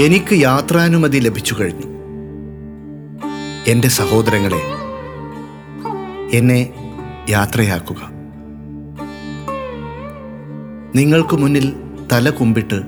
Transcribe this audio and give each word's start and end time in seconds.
എനിക്ക് 0.00 0.34
യാത്രാനുമതി 0.34 1.18
ലഭിച്ചു 1.18 1.56
കഴിഞ്ഞു. 1.60 1.86
എന്റെ 3.66 3.88
സഹോദരങ്ങളെ 3.88 4.60
എന്നെ 6.36 6.72
യാത്രയാക്കുക. 7.30 8.10
നിങ്ങൾക്ക് 10.94 11.36
മുന്നിൽ 11.36 11.72
തല 12.12 12.30
കുമ്പിട്ട് 12.30 12.82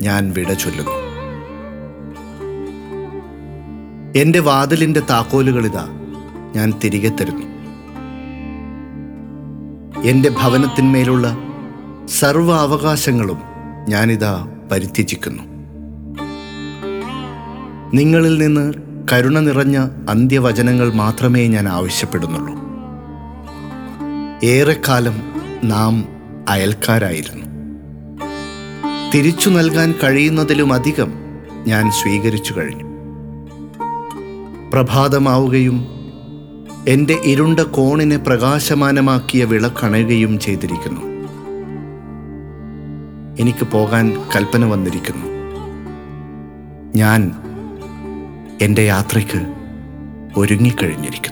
ഞാൻ 0.00 0.32
വിട 0.32 0.52
ചൊല്ലുന്നു. 0.52 0.92
എന്റെ 4.16 4.38
വാതിലിന്റെ 4.38 5.00
താക്കോലുകളിതാ 5.00 5.88
ഞാൻ 6.56 6.72
തിരികെ 6.84 7.08
തരുന്നു. 7.08 7.46
എന്റെ 10.02 10.28
ഭവനത്തിന്മേലുള്ള 10.28 11.36
സർവ 12.08 12.56
അവകാശങ്ങളും 12.56 13.38
ഞാനിതാ 13.88 14.48
പരിത്യജിക്കുന്നു 14.72 15.51
നിങ്ങളിൽ 17.94 18.38
നിന്ന് 18.38 18.74
കരുണ 19.12 19.38
നിറഞ്ഞ 19.38 19.88
അന്ത്യവചനങ്ങൾ 20.10 20.92
മാത്രമേ 20.92 21.46
ഞാൻ 21.46 21.68
ആവശ്യപ്പെടുന്നുള്ളൂ. 21.68 22.62
ഏറെക്കാലം 24.44 25.22
നാം 25.64 26.04
അയൽക്കാരായിരുന്നു. 26.48 27.46
തിരിച്ചു 29.14 29.50
നൽകാൻ 29.50 29.94
കഴിയുന്നതിലുമധികം 30.04 31.12
ഞാൻ 31.66 31.90
സ്വീകരിച്ചു 31.90 32.54
കഴിഞ്ഞു. 32.58 32.84
പ്രഭാതമാവുകയും 34.72 35.86
എന്റെ 36.88 37.18
ഇരുണ്ട 37.24 37.60
കോണിനെ 37.60 38.16
പ്രകാശമാനമാക്കിയ 38.16 39.44
വിളക്കണയുകയും 39.44 40.38
ചെയ്തിരിക്കുന്നു. 40.38 41.00
എനിക്ക് 43.40 43.66
പോകാൻ 43.66 44.16
കൽപ്പന 44.36 44.64
വന്നിരിക്കുന്നു. 44.64 45.26
ഞാൻ 46.96 47.32
എന്റെ 48.62 48.82
യാത്രയ്ക്ക് 48.82 49.40
ഒരുങ്ങിക്കഴിഞ്ഞിരിക്കുന്നു. 50.36 51.31